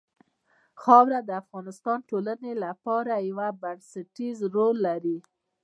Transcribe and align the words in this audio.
خاوره 0.81 1.19
د 1.25 1.29
افغانستان 1.41 1.97
د 2.01 2.07
ټولنې 2.09 2.53
لپاره 2.65 3.13
یو 3.27 3.39
بنسټيز 3.61 4.37
رول 4.55 4.75
لري. 4.87 5.17